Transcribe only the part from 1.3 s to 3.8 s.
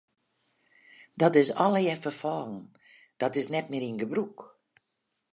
is allegear ferfallen, dat is net